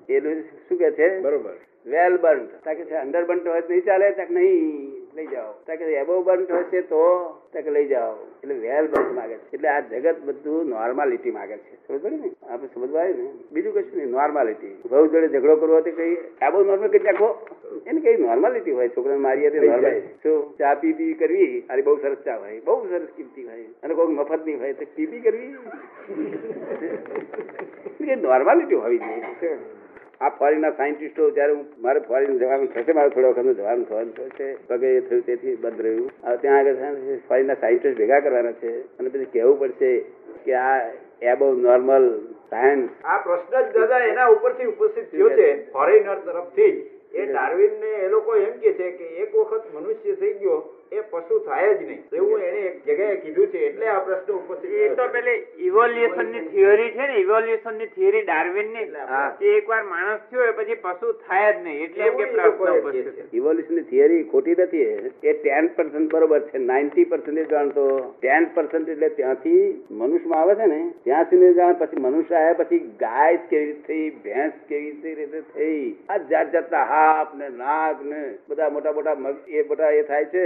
એ 0.10 0.42
શું 0.42 0.78
કે 0.78 0.92
છે? 0.92 1.20
બરોબર. 1.20 1.54
વેલ 1.86 2.18
બંધ 2.18 2.50
તાકે 2.64 2.86
છે 2.86 2.96
અંડર 2.96 3.26
બંધ 3.26 3.48
હોય 3.48 3.62
નહીં 3.70 3.86
ચાલે 3.86 4.12
તક 4.12 4.32
નહીં. 4.32 4.99
લઈ 5.16 5.28
જાઓ. 5.28 5.52
કે 5.68 5.86
એબો 5.86 6.22
બંધ 6.22 6.52
હોય 6.52 6.82
તો 6.82 7.02
તાકે 7.54 7.70
લઈ 7.70 7.88
જાઓ. 7.88 8.14
એટલે 8.14 8.56
વેલ 8.56 8.88
બંધ 8.88 9.16
માગે 9.16 9.38
છે. 9.38 9.52
એટલે 9.54 9.70
આ 9.70 9.80
જગત 9.80 10.16
બધું 10.26 10.70
નોર્માલિટી 10.70 11.32
માગે 11.32 11.58
છે. 11.58 11.76
સમજ 11.88 12.14
ને? 12.14 12.32
આપણે 12.50 12.70
સમજવા 12.74 13.04
ને? 13.04 13.30
બીજું 13.52 13.74
કશું 13.74 13.98
નહીં 13.98 14.10
નોર્માલિટી 14.10 14.82
બહુ 14.90 15.08
જોડે 15.08 15.28
ઝઘડો 15.28 15.56
કરવો 15.56 15.82
તો 15.82 15.92
કઈ 15.92 16.16
આબો 16.42 16.64
નોર્મલ 16.64 16.88
કઈ 16.88 17.00
નાખો 17.00 17.48
એને 17.88 18.02
કઈ 18.02 18.18
નોર્માલિટી 18.18 18.72
હોય? 18.72 18.90
છોકરાને 18.90 19.20
મારી 19.20 19.48
હતી 19.48 19.60
નોર્મલ 19.60 20.00
શું? 20.24 20.58
ચા 20.58 20.74
પી 20.74 20.94
પી 20.94 21.14
કરવી? 21.14 21.64
અરે 21.70 21.82
બહુ 21.82 21.96
સરસ 21.96 22.18
ચા 22.26 22.38
હોય. 22.38 22.60
બહુ 22.60 22.88
સરસ 22.90 23.08
કિંમતી 23.16 23.44
હોય. 23.44 23.64
અને 23.84 23.94
કોઈ 23.94 24.08
મફત 24.08 24.46
નહીં 24.46 24.60
હોય 24.60 24.74
તો 24.74 24.86
પી 24.96 25.06
પી 25.06 25.20
કરવી. 25.20 25.56
નોર્માલિટી 28.16 28.76
હોવી 28.76 28.98
જોઈએ. 28.98 29.58
આ 30.22 30.30
ફોરેનના 30.30 30.72
સાયન્ટિસ્ટો 30.72 31.30
જ્યારે 31.30 31.54
હું 31.54 31.66
મારે 31.80 32.00
ફોરેન 32.00 32.38
જવાનું 32.38 32.72
થશે 32.74 32.94
મારે 32.94 33.10
થોડો 33.10 33.30
વખત 33.30 33.54
જવાનું 33.58 33.86
થવાનું 33.86 34.14
થશે 34.14 34.48
પગે 34.68 34.90
એ 34.96 35.02
થયું 35.02 35.22
તેથી 35.22 35.56
બંધ 35.56 35.82
રહ્યું. 35.82 36.10
હવે 36.24 36.38
ત્યાં 36.38 36.58
આગળ 36.60 37.20
ફોરેનના 37.28 37.54
સાયન્ટિસ્ટ 37.54 37.98
ભેગા 37.98 38.20
કરવાના 38.20 38.52
છે. 38.52 38.72
અને 39.00 39.10
પછી 39.10 39.26
કહેવું 39.26 39.60
પડશે 39.60 39.92
કે 40.46 40.54
આ 40.54 40.76
એબો 41.22 41.54
નોર્મલ 41.54 42.10
સાયન્સ 42.50 42.90
આ 43.06 43.18
પ્રશ્ન 43.18 43.56
જ 43.56 43.74
દાદા 43.78 44.02
એના 44.06 44.28
ઉપરથી 44.28 44.66
ઉપસ્થિત 44.66 45.12
થયો 45.12 45.30
છે. 45.30 45.48
ફોરેનર 45.72 46.20
તરફથી 46.26 46.76
એ 47.14 47.26
ડાર્વિન 47.26 47.80
ને 47.80 47.94
એ 48.06 48.10
લોકો 48.10 48.36
એમ 48.36 48.60
કે 48.60 48.74
છે 48.74 48.92
કે 48.92 49.08
એક 49.24 49.32
વખત 49.36 49.74
મનુષ્ય 49.74 50.14
થઈ 50.16 50.34
ગયો 50.34 50.60
એ 50.92 51.02
પશુ 51.12 51.40
થાય 51.46 51.74
જ 51.74 51.82
નહીં. 51.88 52.02
એવું 52.20 52.44
એને 52.48 52.62
એક 52.68 52.78
જગ્યાએ 52.86 53.18
કીધું 53.24 53.50
છે 53.52 53.60
એટલે 53.68 53.90
આ 53.94 54.00
પ્રશ્ન 54.06 54.32
ઉપસ્થિત 54.36 54.76
એ 54.84 54.90
તો 55.00 55.08
પેલી 55.16 55.38
ઇવોલ્યુશનની 55.68 56.44
થિયરી 56.54 56.92
છે 56.96 57.10
ને 57.12 57.18
ઇવોલ્યુશનની 57.24 57.90
થિયરી 57.96 58.24
ડાર્વિનની 58.24 58.86
કે 59.42 59.54
એકવાર 59.58 59.82
માણસ 59.92 60.24
થયો 60.32 60.54
પછી 60.60 60.80
પશુ 60.86 61.14
થાય 61.26 61.52
જ 61.52 61.64
નહીં 61.66 61.84
એટલે 61.86 62.08
એમ 62.08 62.18
કે 62.20 62.28
પ્રશ્ન 62.34 62.72
ઉપસ્થિત 62.74 63.12
છે. 63.18 63.28
ઇવોલ્યુશનની 63.42 63.86
થિયરી 63.92 64.24
ખોટી 64.32 64.58
નથી 64.60 64.88
એ 65.32 65.36
ટેન 65.44 65.70
પર્સન્ટ 65.78 66.10
બરોબર 66.16 66.42
છે 66.50 66.64
નાઇન્ટી 66.66 67.08
પર્સન્ટ 67.14 67.54
જાણતો. 67.54 67.86
ટેન 68.24 68.50
પર્સન્ટ 68.56 68.94
એટલે 68.96 69.10
ત્યાંથી 69.20 69.64
મનુષ્યમાં 70.00 70.42
આવે 70.42 70.56
છે 70.62 70.70
ને 70.74 70.82
ત્યાં 71.06 71.30
સુધી 71.32 71.54
જાણ 71.60 71.80
પછી 71.84 72.04
મનુષ્ય 72.08 72.40
આવ્યા 72.40 72.60
પછી 72.64 72.82
ગાય 73.04 73.38
કેવી 73.50 73.66
રીતે 73.66 73.86
થઈ 73.88 74.10
ભેંસ 74.26 74.54
કેવી 74.70 75.16
રીતે 75.20 75.40
થઈ. 75.54 75.86
આ 76.10 76.20
જાત 76.34 76.52
જાતના 76.58 76.86
હાપ 76.94 77.38
ને 77.40 77.54
નાગ 77.62 78.04
ને 78.12 78.22
બધા 78.50 78.70
મોટા 78.76 78.98
મોટા 78.98 79.36
એ 79.48 79.64
બધા 79.72 79.94
એ 80.00 80.04
થાય 80.12 80.32
છે. 80.34 80.46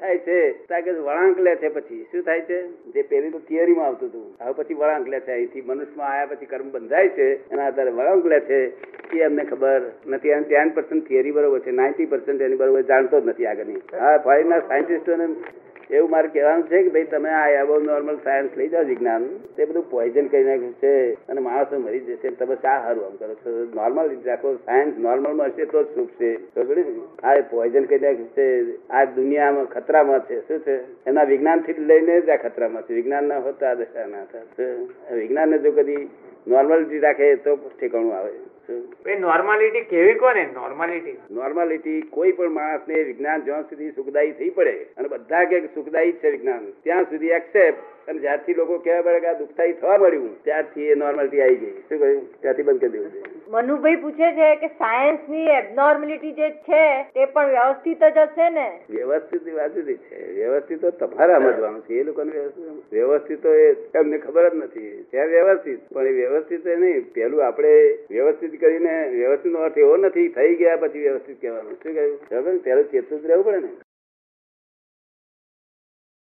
થાય 0.00 0.18
છે? 0.18 0.52
કે 0.52 0.90
વળાંક 0.90 1.40
લે 1.40 1.56
છે 1.56 1.68
પછી. 1.68 2.06
શું 2.12 2.22
થાય 2.22 2.40
છે? 2.40 2.66
જે 2.66 3.02
પેલી 3.02 3.30
તો 3.30 3.38
થિયરીમાં 3.38 3.86
આવતું 3.86 4.08
હતું. 4.08 4.36
હવે 4.40 4.52
પછી 4.52 4.74
વળાંક 4.74 5.08
લે 5.08 5.20
છે. 5.20 5.32
અહીંથી 5.32 5.60
મનુષ્યમાં 5.60 6.12
આવ્યા 6.12 6.26
પછી 6.26 6.46
કર્મ 6.46 6.70
બંધાય 6.70 7.08
છે. 7.08 7.50
એના 7.50 7.66
આધારે 7.66 7.90
વળાંક 7.90 8.26
લે 8.26 8.40
છે. 8.40 8.66
એ 9.16 9.22
અમને 9.22 9.44
ખબર 9.44 9.82
નથી. 10.06 10.32
અને 10.32 10.42
ટેન 10.42 10.68
પર્સન્ટ 10.68 11.06
થિયરી 11.06 11.30
બરોબર 11.30 11.60
છે. 11.60 11.70
નાઇન્ટી 11.70 12.06
પર્સન્ટ 12.06 12.40
એની 12.40 12.56
બરોબર 12.56 12.82
જાણતો 12.82 13.20
જ 13.20 13.26
નથી 13.26 13.46
આગળની. 13.46 13.74
હા 13.74 14.18
ફોરેનના 14.18 14.58
સાયન્ટિસ્ટોને 14.58 15.26
એવું 15.92 16.10
મારે 16.10 16.28
કહેવાનું 16.28 16.66
છે 16.66 16.82
કે 16.82 16.88
ભાઈ, 16.88 17.04
તમે 17.04 17.30
આ 17.30 17.48
એબો 17.48 17.78
નોર્મલ 17.78 18.16
સાયન્સ 18.16 18.50
લઈ 18.56 18.68
જાઓ 18.68 18.82
વિજ્ઞાન. 18.82 19.24
તે 19.56 19.64
બધું 19.64 19.90
પોઈઝન 19.90 20.26
કરી 20.26 20.44
નાખ્યું 20.44 20.72
છે 20.72 21.12
અને 21.12 21.40
માણસો 21.40 21.78
મરી 21.78 22.00
જશે 22.00 22.30
તમે 22.30 22.54
શા 22.54 22.82
સારું 22.82 23.06
આમ 23.06 23.16
કરો 23.16 23.34
છો? 23.34 23.64
નોર્મલ 23.74 24.16
રાખો 24.24 24.54
સાયન્સ 24.54 24.98
નોર્મલમાં 24.98 25.46
હશે 25.46 25.64
તો 25.64 25.82
જ 25.82 26.06
છે? 26.06 26.38
ને? 26.58 26.84
આ 27.22 27.40
પોઈઝન 27.50 27.84
કરી 27.84 27.98
નાખ્યું 27.98 28.28
છે. 28.28 28.76
આ 28.88 29.04
દુનિયામાં 29.04 29.64
ખતરામાં 29.64 30.20
છે. 30.20 30.48
શું 30.48 30.58
છે? 30.58 31.04
એના 31.06 31.22
વિજ્ઞાનથી 31.22 31.72
લઈને 31.72 32.20
જ 32.20 32.28
આ 32.28 32.36
ખતરામાં 32.36 32.82
છે. 32.82 32.94
વિજ્ઞાન 32.94 33.24
ના 33.24 33.38
હોત 33.38 33.64
આ 33.64 33.74
દશા 33.74 34.06
ના 34.06 34.24
થાય 34.24 35.14
વિજ્ઞાનને 35.14 35.58
જો 35.58 35.72
કદી 35.72 36.08
નોર્મલિટી 36.48 36.98
રાખે 36.98 37.34
તો 37.34 37.56
ઠેકાણું 37.80 38.14
આવે. 38.14 38.32
શું 38.32 38.49
નોર્માલિટી 39.18 39.80
કેવી 39.80 40.14
કોને? 40.14 40.46
નોર્માલિટી 40.54 41.16
નોર્માલિટી 41.30 42.02
કોઈ 42.02 42.32
પણ 42.32 42.48
માણસને 42.48 43.02
વિજ્ઞાન 43.02 43.44
જ્યાં 43.44 43.62
સુધી 43.62 43.90
સુખદાયી 43.90 44.32
થઈ 44.32 44.50
પડે, 44.50 44.86
અને 44.98 45.08
બધા 45.08 45.44
કે 45.44 45.60
સુખદાયી 45.74 46.12
છે 46.12 46.30
વિજ્ઞાન, 46.30 46.66
ત્યાં 46.82 47.04
સુધી 47.04 47.28
એક્સેપ્ટ 47.28 48.08
અને 48.08 48.18
જ્યારથી 48.18 48.54
લોકો 48.54 48.78
કહેવા 48.78 49.02
પડે 49.02 49.20
કે 49.20 49.26
આ 49.26 49.32
દુઃખદાયી 49.32 49.72
થવા 49.72 49.98
મળ્યું 49.98 50.42
ત્યારથી 50.44 50.82
એ 50.82 50.94
નોર્માલિટી 50.94 51.40
આવી 51.40 51.54
ગઈ. 51.54 51.82
શું 51.88 51.98
કહ્યું? 51.98 52.40
ત્યાંથી 52.40 52.62
બંધ 52.62 52.80
કરી 52.80 52.88
દેવું 52.88 53.39
મનુભાઈ 53.50 53.96
પૂછે 53.96 54.32
છે 54.32 54.56
કે 54.56 54.66
સાયન્સની 54.66 55.46
એબનોર્મલિટી 55.46 56.32
જે 56.32 56.50
છે, 56.50 57.02
તે 57.02 57.24
પણ 57.24 57.48
વ્યવસ્થિત 57.48 58.04
જ 58.04 58.18
હશે 58.18 58.50
ને? 58.50 58.80
વ્યવસ્થિત 58.90 59.54
વાત 59.54 59.70
છે. 59.70 60.32
વ્યવસ્થિત 60.32 60.86
તમારે 60.86 61.34
સમજવાનું 61.34 61.80
છે. 61.80 61.94
એ 61.94 62.02
લોકોને 62.02 62.30
વ્યવસ્થિત 62.92 63.46
એ 63.46 63.72
એમને 63.72 64.18
ખબર 64.18 64.48
જ 64.48 64.54
નથી. 64.54 65.06
છે 65.14 65.26
વ્યવસ્થિત. 65.26 65.80
પણ 65.92 66.06
એ 66.06 66.12
વ્યવસ્થિત 66.12 66.66
નહીં. 66.66 67.12
પેલું 67.12 67.46
આપણે 67.46 67.98
વ્યવસ્થિત 68.10 68.60
કરીને 68.60 69.08
વ્યવસ્થિત 69.08 69.52
નો 69.52 69.58
અર્થ 69.58 69.78
એવો 69.78 69.96
નથી. 69.96 70.28
થઈ 70.28 70.54
ગયા 70.54 70.76
પછી 70.76 70.98
વ્યવસ્થિત 70.98 71.40
કહેવાનું. 71.40 71.72
શું 71.72 71.94
કહ્યું? 71.94 72.58
પેલું 72.58 72.84
ચેતવું 72.84 73.20
જ 73.20 73.26
રહેવું 73.26 73.44
પડે 73.44 73.56
ને. 73.56 73.68